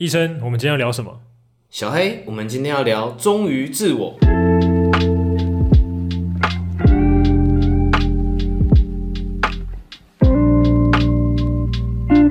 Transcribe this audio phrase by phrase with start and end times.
[0.00, 1.20] 医生，我们今天要聊什么？
[1.68, 4.18] 小黑，我们今天要聊忠于自我。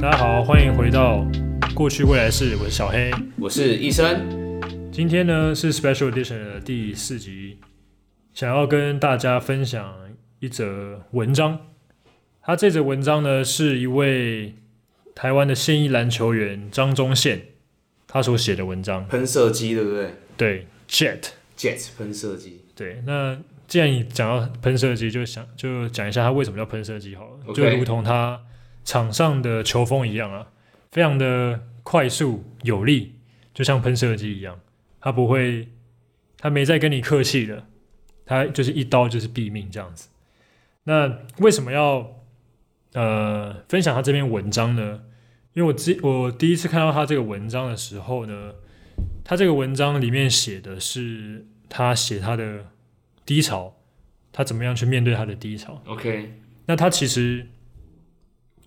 [0.01, 1.23] 大家好，欢迎回到
[1.75, 3.11] 过去未来式，我是小黑。
[3.37, 4.59] 我是医生，
[4.91, 7.59] 今天呢是 Special Edition 的第四集，
[8.33, 9.93] 想要跟大家分享
[10.39, 11.59] 一则文章。
[12.41, 14.55] 他这则文章呢是一位
[15.13, 17.43] 台湾的现役篮球员张忠宪
[18.09, 19.07] 他所写的文章。
[19.07, 21.29] 喷射机对不对对，Jet。
[21.57, 22.61] ？Jet 喷射机。
[22.75, 27.53] 对，那既然你讲到喷射机，就想就讲一下它为什么叫喷射机好了。
[27.53, 28.41] 就如同它
[28.85, 30.47] 场上的球风一样啊，
[30.91, 33.15] 非常的快速有力，
[33.53, 34.57] 就像喷射机一样，
[35.01, 35.67] 它不会，
[36.37, 37.65] 它没在跟你客气的，
[38.25, 40.07] 它就是一刀就是毙命这样子。
[40.85, 42.15] 那为什么要
[42.93, 45.01] 呃分享他这篇文章呢？
[45.53, 48.53] 因为我之我第一次看到他这个文章的时候呢，
[49.23, 52.67] 他这个文章里面写的是他写他的
[53.25, 53.75] 低潮，
[54.31, 55.81] 他怎么样去面对他的低潮。
[55.85, 56.33] OK，
[56.67, 57.47] 那他其实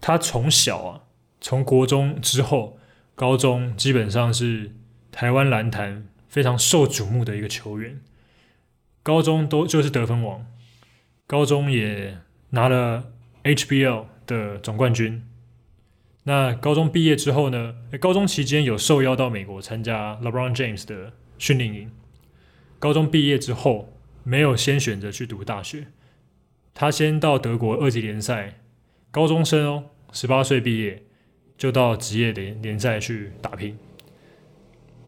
[0.00, 1.02] 他从小啊，
[1.40, 2.78] 从国中之后，
[3.14, 4.72] 高中基本上是
[5.10, 8.00] 台湾篮坛非常受瞩目的一个球员。
[9.04, 10.46] 高中都就是得分王，
[11.26, 12.18] 高中也
[12.50, 13.12] 拿了
[13.44, 15.24] HBL 的总冠军。
[16.24, 17.74] 那高中毕业之后呢？
[18.00, 21.90] 高中期间有受邀到美国参加 LeBron James 的训练营。
[22.78, 23.92] 高中毕业之后，
[24.22, 25.88] 没有先选择去读大学，
[26.72, 28.60] 他先到德国二级联赛，
[29.10, 31.02] 高中生哦，十八岁毕业
[31.58, 33.76] 就到职业联联赛去打拼。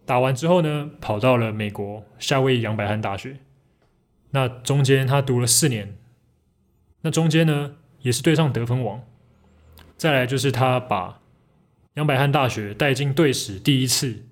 [0.05, 3.39] 打完之后呢，跑到了美国夏威夷杨百翰大学。
[4.31, 5.97] 那中间他读了四年，
[7.03, 9.01] 那中间呢也是对上得分王。
[10.05, 11.19] 再来就是他把
[11.95, 14.27] 杨百翰大学带进队史第一次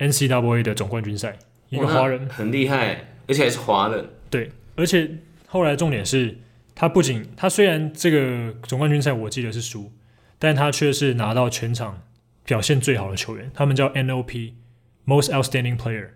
[0.00, 1.38] NCAA 的总冠军赛，
[1.68, 2.28] 一个华人。
[2.28, 4.10] 很厉害，而且还是华人。
[4.28, 5.08] 对，而且
[5.46, 6.38] 后来重点是，
[6.74, 9.92] 他不仅他虽然这个总冠军赛我记得是输，
[10.40, 12.02] 但他却是拿到全场
[12.44, 14.54] 表现最好的球员，他们叫 NOP
[15.04, 16.08] Most Outstanding Player。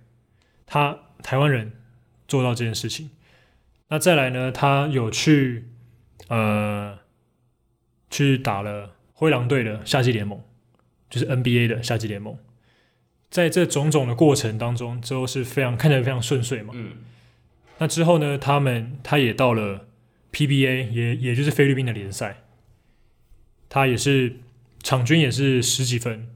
[0.66, 1.74] 他台湾人
[2.26, 3.10] 做到这件事情。
[3.88, 5.68] 那再来呢，他有去
[6.26, 6.98] 呃
[8.14, 10.40] 去打了灰狼队的夏季联盟，
[11.10, 12.38] 就是 NBA 的夏季联盟。
[13.28, 16.72] 在这种种的过程当中，之后是非常看起来非常顺遂嘛。
[16.76, 16.92] 嗯，
[17.78, 19.88] 那之后呢，他们他也到了
[20.32, 22.44] PBA，也也就是菲律宾的联赛，
[23.68, 24.36] 他也是
[24.84, 26.28] 场均也是十几分，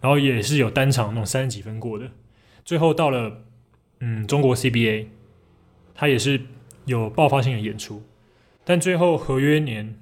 [0.00, 2.12] 然后也是有单场那种三十几分过的。
[2.64, 3.42] 最后到了
[3.98, 5.06] 嗯中国 CBA，
[5.96, 6.42] 他也是
[6.84, 8.04] 有爆发性的演出，
[8.64, 9.98] 但最后合约年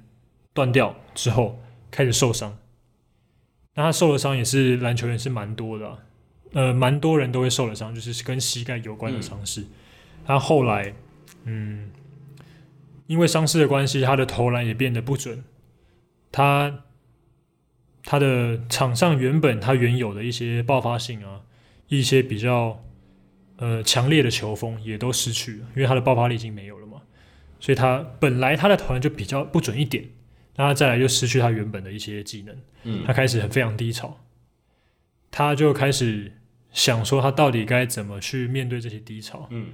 [0.53, 2.57] 断掉之后开始受伤。
[3.75, 5.97] 那他受的伤也是篮球员是蛮多的啊、
[6.53, 9.65] 呃，蛮多人都会受的伤，就是跟膝盖有关的伤势。
[10.25, 10.93] 他后来，
[11.45, 11.89] 嗯，
[13.07, 15.43] 因为伤势的关系，他的投篮也变得不准。
[16.31, 16.83] 他
[18.03, 21.41] 他的场上原本他原有的一些爆发性啊，
[21.87, 22.83] 一些比较
[23.57, 27.01] 呃强烈的球风也都失去了，因为他的爆发力已经没有了嘛。
[27.59, 30.05] 所以他本来他的投篮就比较不准一点，
[30.55, 34.19] 那他再来就失去他原本的一些技能，嗯他开始很非常低潮，
[35.31, 36.33] 他就开始
[36.71, 39.47] 想说他到底该怎么去面对这些低潮。
[39.51, 39.67] 嗯，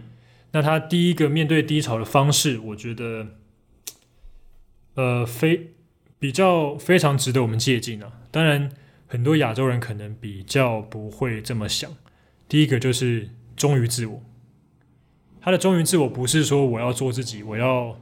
[0.52, 3.28] 那他第一个面对低潮的方式，我觉得，
[4.96, 5.72] 呃，非
[6.18, 8.12] 比较非常值得我们借鉴啊。
[8.32, 8.72] 当然，
[9.08, 11.92] 很多亚洲人可能比较不会这么想。
[12.48, 14.24] 第一个就是忠于自我，
[15.42, 17.98] 他的忠于自我不是说我要做自己，我要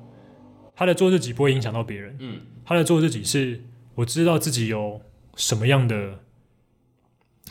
[0.78, 3.64] 他的做自己不会影响到别人，嗯，他的做自己是
[3.96, 5.02] 我知道自己有
[5.36, 6.20] 什么样的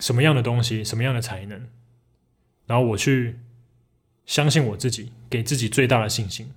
[0.01, 1.67] 什么样的东西，什么样的才能，
[2.67, 3.41] 然后我去
[4.25, 6.53] 相信我自己，给自己最大的信心。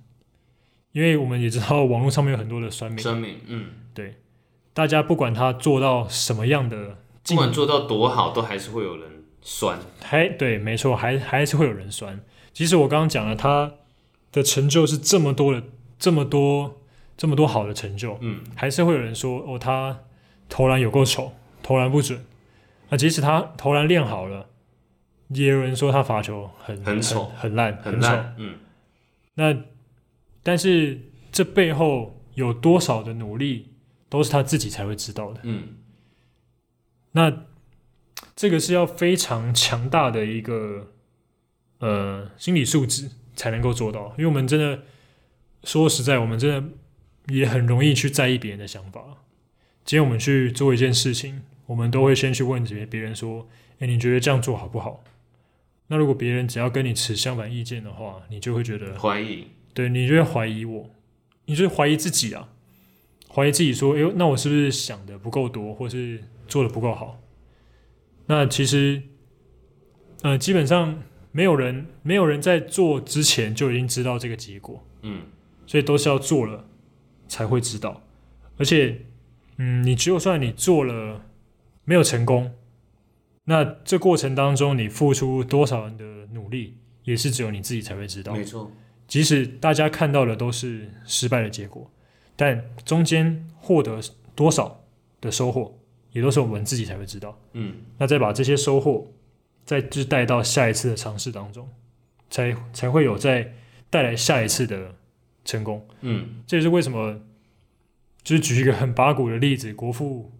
[0.92, 4.16] 因为我们也知道网络上面有很多的酸民，生命，嗯，对
[4.72, 9.78] 大家不管他做到什么样的不管做到多好，都还是会有人酸。
[10.02, 12.20] 还对，没错，还还是会有人酸。
[12.52, 13.72] 即使我刚刚讲了，他
[14.32, 15.62] 的成就是这么多的，
[16.00, 16.80] 这么多，
[17.16, 20.00] 这么多好的成就，嗯，还是会有人说哦，他
[20.48, 21.32] 投篮有够丑，
[21.62, 22.24] 投篮不准。
[22.88, 24.48] 那即使他投篮练好了，
[25.28, 27.82] 也有人说他罚球很很丑很很烂，丑。
[27.84, 28.58] 很烂，嗯，
[29.34, 29.56] 那
[30.42, 30.98] 但是
[31.30, 33.74] 这背后有多少的努力，
[34.08, 35.40] 都是他自己才会知道的。
[35.44, 35.76] 嗯，
[37.12, 37.44] 那
[38.34, 40.92] 这个是要非常强大的一个
[41.78, 44.82] 呃心理素质才能够做到，因为我们真的
[45.64, 49.02] 说实在，我们真的也很容易去在意别人的想法。
[49.84, 53.48] 今天我们去做一件事情，我们都会先去问别别人说
[53.80, 55.02] ：“诶，你觉得这样做好不好？”
[55.88, 60.90] 那如果别人只要跟你持相反意见的话，你就会觉得，怀疑，对你就会怀疑我，
[61.46, 62.48] 你就会怀疑自己啊，
[63.28, 67.20] 怀疑自己说：“哎呦，那我是不是想的不够多，或是做的不够好？”
[68.26, 69.02] 那其实，
[70.22, 71.02] 呃，基本上
[71.32, 75.22] 没有人没有人在做之前就已经知道这个结果，嗯，
[75.70, 76.64] 所以都是要做了
[77.28, 78.02] 才会知道。
[78.56, 79.02] 而且，
[79.58, 81.22] 嗯，你就算你做了
[81.84, 82.52] 没有成功，
[83.44, 88.32] 那这过程当中你付出多少人的努力，也是只有你自己才会知道。
[88.32, 88.68] 没错，
[89.06, 91.88] 即使大家看到的都是失败的结果，
[92.34, 94.00] 但中间获得
[94.34, 94.82] 多少
[95.20, 95.78] 的收获，
[96.10, 97.38] 也都是我们自己才会知道。
[97.52, 99.06] 嗯，那再把这些收获，
[99.64, 101.68] 再就带到下一次的尝试当中，
[102.28, 103.54] 才才会有再
[103.88, 104.96] 带来下一次的
[105.44, 105.86] 成功。
[106.00, 107.20] 嗯，这也是为什么，
[108.22, 110.32] 就是举一个很八股的例子，国父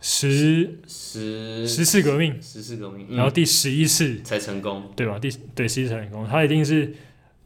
[0.00, 5.18] 十十十次革命，十次革命，嗯然后第十一次，才成功，对吧？
[5.18, 6.94] 第对十一次成功，他一定是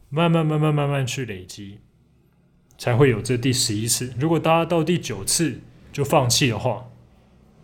[0.09, 1.79] 慢慢慢慢慢慢去累积，
[2.77, 4.13] 才会有这第十一次。
[4.19, 5.59] 如果大家到第九次
[5.91, 6.89] 就放弃的话，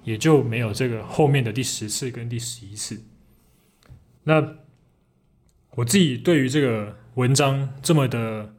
[0.04, 3.04] 也就没有这个后面的第十次跟第十一次。
[4.24, 4.56] 那
[5.76, 8.56] 我自己对于这个文章这么的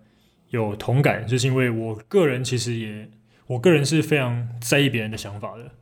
[0.51, 3.11] 有同感，就是因为我个人其实也，
[3.47, 5.73] 我个人是非常在意别人的想法的。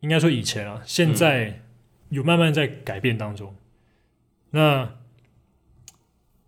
[0.00, 1.62] 应该说以前啊，现在
[2.10, 3.54] 有慢慢在改变当中。
[4.50, 4.96] 那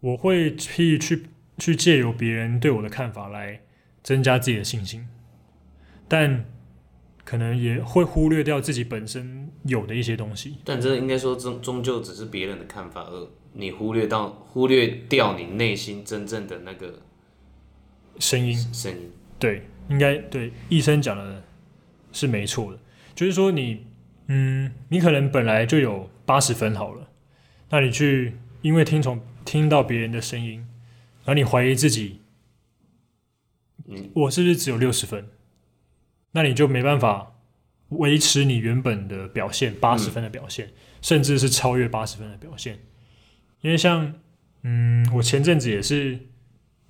[0.01, 1.27] 我会去去
[1.59, 3.63] 去借由别人对我的看法来
[4.03, 5.09] 增加自己的信心，
[6.07, 6.45] 但
[7.25, 10.59] 可能也会忽略掉自己本身有的一些东西。
[10.65, 17.03] 但这应该说终终究只是别人的看法，而你忽略到忽略掉你内心真正的那个
[18.19, 19.11] 声音声音。
[19.39, 21.43] 对，应该对医生讲的
[22.13, 22.79] 是没错的，
[23.15, 23.87] 就是说你，
[24.29, 27.09] 嗯，你可能本来就有八十分好了，
[27.71, 30.67] 那你去因为听从听到别人的声音，
[31.25, 32.21] 然后你怀疑自己，
[33.87, 35.29] 嗯，我是不是只有六十分？
[36.33, 37.35] 那你就没办法
[37.89, 42.79] 维持你原本的表现，八十分的表现，甚至是超越八十分的表现。
[43.67, 44.15] 因为像，
[44.63, 46.17] 嗯，我前阵子也是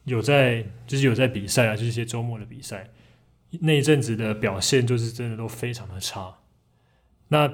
[0.05, 2.91] 有在，就是有在比赛啊，就是一些周末的比赛，
[3.63, 6.37] 那一阵子的表现就是真的都非常的差。
[7.29, 7.51] 那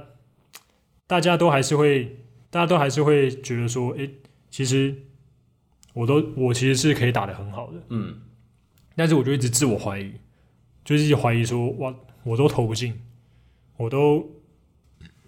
[1.07, 2.17] 大家都还是会，
[2.51, 4.11] 大家都还是会觉得说，诶，
[4.51, 4.93] 其实
[5.93, 8.23] 我都我其实是可以打得很好的，嗯，
[8.97, 10.13] 但是我就一直自我怀疑，
[10.85, 13.01] 就是一直怀疑说，哇，我都投不进，
[13.77, 14.29] 我都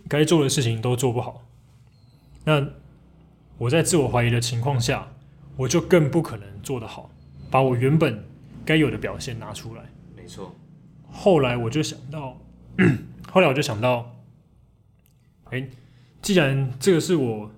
[0.08, 1.48] 该做的事情都做不好。
[2.44, 2.68] 那
[3.58, 5.08] 我在自我怀疑的情况下，
[5.56, 7.10] 我就更不可能做得好，
[7.50, 8.24] 把我原本
[8.64, 9.82] 该有的表现拿出来。
[10.16, 10.54] 没错，
[11.10, 12.40] 后来我就想到，
[13.30, 14.16] 后来我就想到，
[15.50, 15.68] 哎，
[16.20, 17.52] 既然这个是我，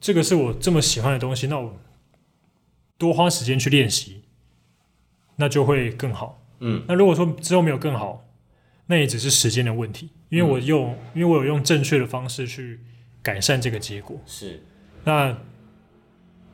[0.00, 1.78] 这个是我这么喜欢的东西，那我
[2.96, 4.22] 多花时间去练习，
[5.36, 6.44] 那就会更好。
[6.60, 8.24] 嗯，那如果说之后没有更好，
[8.86, 12.80] 那也只是时间的问题，因为我用，因为我有用正确的方式去
[13.22, 14.20] 改善这个结果。
[14.26, 14.62] 是，
[15.04, 15.36] 那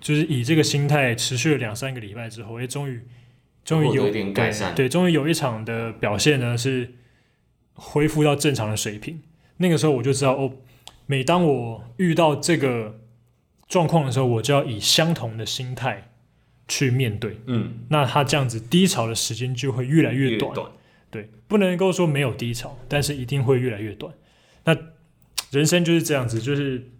[0.00, 3.00] 就是以这个心态持续了两三个礼拜之后，哎，终于
[3.64, 6.92] 终于有点改善对，对，终于有一场的表现呢是
[7.72, 9.22] 恢复到正常的水平。
[9.56, 10.52] 那个时候我就知道，哦，
[11.06, 13.00] 每当我遇到这个
[13.68, 16.10] 状况的时候，我就要以相同的心态
[16.68, 17.38] 去面对。
[17.46, 20.52] 嗯，那他这样子低潮的时间就会越来越短。
[20.54, 20.70] 短，
[21.10, 24.12] 对，不能够说没有低潮，但是一定会越来越短。
[24.64, 24.76] 那
[25.50, 26.90] 人生就是这样子，就是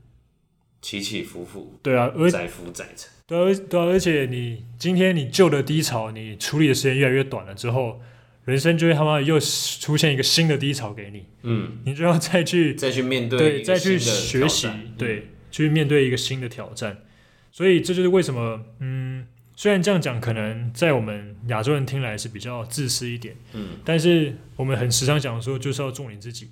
[0.85, 3.11] 起起伏伏，对啊，而载浮载沉。
[3.27, 8.03] 对啊，对啊，而且你今天你旧的低潮，你处理的时间越来越短了之后，
[8.45, 16.99] 人生就会他妈又出现一个新的低潮给你，嗯，你就要再去再去面对对，再去学习对，去面对一个新的挑战。
[17.51, 19.27] 所以这就是为什么，嗯，
[19.57, 26.51] 虽然这样讲可能在我们亚洲人听来是比较自私一点，嗯，但是我们很时常讲说，就是要做你自己。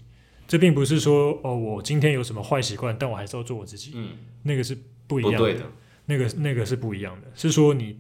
[0.52, 4.10] 这并不是说哦，我今天有什么坏习惯，但我还是要做我自己，嗯，
[4.42, 5.72] 那个是不一样的，
[6.04, 7.98] 那个那个是不一样的，是说你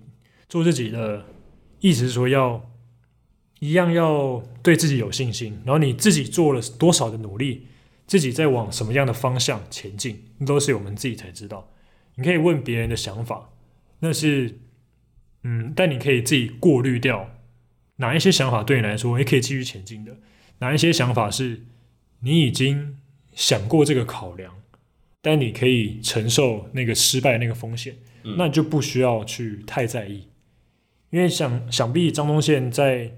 [0.50, 1.24] 做自己的
[1.80, 2.70] 意思是说要
[3.60, 7.68] 一样要对自己有信心，然后你自己做了多少的努力，
[8.06, 11.72] 自己在往什么样的方向前进，那都是我们自己才知道。
[12.16, 13.48] 你可以问别人的想法，
[14.00, 14.58] 那是
[15.42, 17.30] 嗯，但你可以自己过滤掉
[17.96, 20.18] 哪一些想法对你来说也可以继续前进的，
[20.58, 21.62] 哪一些想法是
[22.24, 22.98] 你已经
[23.32, 24.54] 想过这个考量，
[25.20, 30.28] 但你可以承受那个失败那个风险，嗯那你就不需要去太在意，
[31.10, 33.12] 因为想想必张东宪在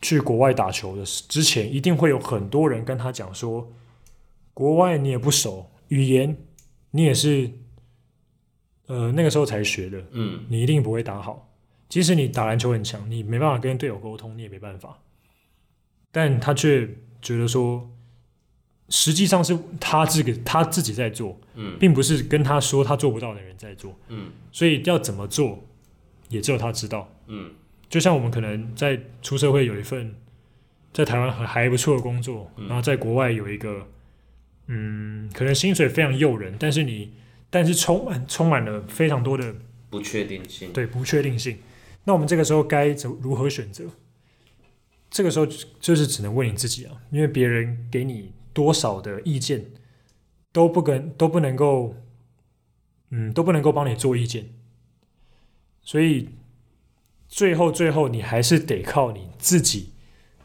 [0.00, 3.72] 去国外打球的之前，一定会有很多人跟他讲说，
[4.52, 6.36] 国外你也不熟，语言
[6.90, 7.50] 你也是，
[8.86, 11.48] 呃，那个时候才学的，嗯，你一定不会打好。
[11.88, 14.98] 即使你打篮球很强，你没办法跟队友沟通，你也没办法。
[16.10, 16.88] 但他却
[17.20, 17.90] 觉得说，
[18.94, 25.64] 实际上是他这个他自己在做，嗯，并不是跟他说他做不到的人在做，嗯，所以要怎么做，
[26.28, 27.10] 也只有他知道。
[27.26, 27.52] 嗯，
[27.88, 30.14] 就像我们可能在出社会有一份
[30.92, 33.88] 在台湾还还不错的工作，然后在国外有一个，
[34.66, 37.14] 嗯，可能薪水非常诱人，但是你
[37.48, 39.54] 但是充满充满了非常多的
[39.88, 41.56] 不确定性，对不确定性。
[42.04, 43.84] 那我们这个时候该怎如何选择？
[45.10, 45.46] 这个时候
[45.80, 49.66] 就是只能问你自己啊，因为别人给你多少的意见
[50.52, 51.94] 都不跟都不能够，
[53.10, 54.50] 嗯，都不能够帮你做意见，
[55.80, 56.28] 所以
[57.28, 59.90] 最后最后你还是得靠你自己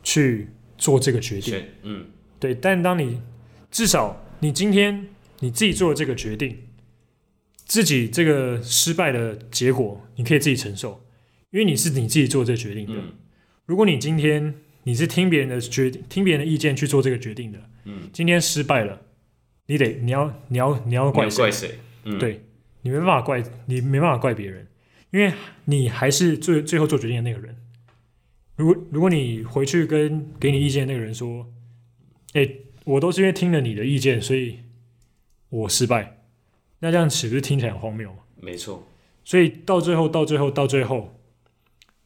[0.03, 1.63] 去做这个决定。
[1.83, 2.05] 嗯，
[2.39, 3.21] 对，但当你
[3.69, 5.07] 至少你今天
[5.39, 6.57] 你自己做了这个决定，
[7.65, 11.03] 自己这个失败的结果，你可以自己承受，
[11.51, 12.93] 因为你是你自己做这个决定的。
[12.93, 13.13] 嗯
[13.67, 19.01] 如果你今天你是听别人的决定，听别人的意见去做这个决定的，嗯，今天失败了，
[19.65, 21.37] 你得你要你要你要怪谁？
[21.37, 21.79] 怪谁？
[22.03, 22.43] 嗯，对
[22.81, 24.67] 你没办法怪你没办法怪别人，
[25.11, 25.33] 因为
[25.65, 27.55] 你还是最最后做决定的那个人。
[28.57, 31.47] 如果如果你回去跟给你意见的那个人说
[32.33, 32.49] ：“哎、
[32.83, 34.59] 我都是因为听了你的意见，所以
[35.49, 36.21] 我失败。”
[36.79, 38.19] 那这样岂不是听起来很荒谬吗？
[38.39, 38.87] 没错，
[39.23, 41.19] 所以到最后，到最后，到最后，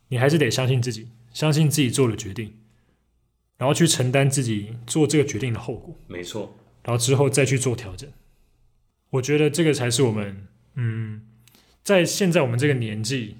[0.09, 2.53] 你还是得相信自己，相信自己做了决定，
[3.61, 5.95] 然后去承担自己做这个决定的后果。
[6.07, 8.09] 没错，然后之后再去做调整。
[9.11, 11.21] 我觉得这个才是我们，嗯，
[11.83, 13.37] 在现在我们这个年纪，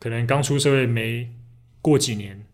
[0.00, 1.34] 可能刚出社会没
[1.82, 2.46] 过几年，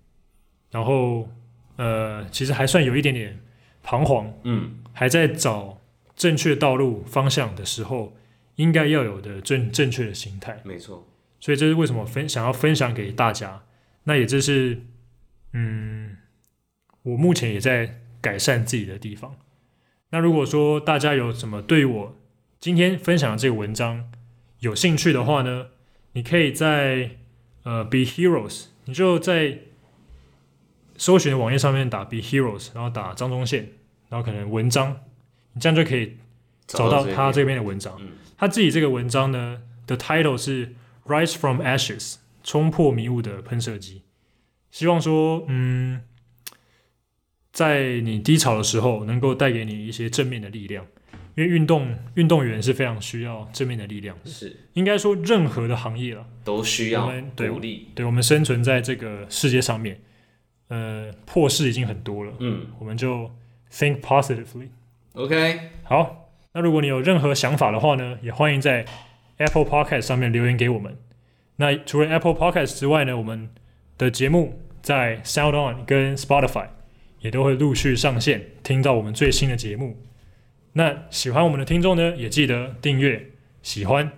[0.72, 1.30] 然后
[1.76, 3.38] 呃，其实还算有一点点
[3.84, 5.80] 彷徨，嗯，还在找
[6.16, 8.16] 正确道路方向的时候，
[8.56, 10.60] 应该要有的正正确的心态。
[10.64, 11.06] 没错，
[11.38, 13.62] 所以这是为什么分想要分享给大家。
[14.02, 14.80] 那也就是，
[15.52, 16.16] 嗯，
[17.08, 19.36] 我目前也在改善自己的地方。
[20.10, 22.16] 那如果说大家有什么对我
[22.58, 24.10] 今天分享的这个文章
[24.60, 25.68] 有兴趣的话呢，
[26.12, 27.10] 你可以在
[27.62, 29.58] 呃 Be Heroes，你就在
[30.96, 33.68] 搜寻的网页上面打 Be Heroes，然后打张忠宪，
[34.08, 35.00] 然后可能文章，
[35.52, 36.16] 你这样就可以
[36.66, 37.96] 找到他这边的文章。
[38.00, 38.08] 嗯
[38.40, 40.74] 他自己这个文章呢的 title 是
[41.06, 44.02] Rise from Ashes，冲破迷雾的喷射机。
[44.70, 46.02] 希望说，嗯，
[47.58, 50.86] 在你低潮的时候，能够带给你一些正面的力量。
[51.34, 54.30] 因为运动运动员是非常需要正面的力量的。
[54.30, 60.00] 是应该说，任何的行业了，都需要我们对鼓励，对我们生存在这个世界上面，
[60.68, 63.28] 呃，破事已经很多了，嗯我们就
[63.72, 64.68] think positively。
[65.14, 68.84] ，OK，好，那如果你有任何想法的话呢，也欢迎在
[69.38, 70.96] Apple Podcast 上面留言给我们。
[71.56, 73.48] 那除了 Apple Podcast 之外呢，我们
[73.96, 76.68] 的节目在 Sound On 跟 Spotify
[77.20, 79.96] 也都会陆续上线，听到我们最新的节目。
[80.72, 83.30] 那喜欢我们的听众呢，也记得订阅、
[83.62, 84.10] 喜欢，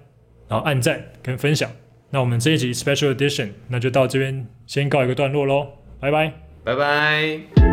[0.48, 1.70] 然后按赞跟分享。
[2.10, 5.68] 那我们这一集 Special Edition 那就到这边先告一个段落喽，
[6.00, 6.32] 拜拜。
[6.64, 7.69] 拜拜。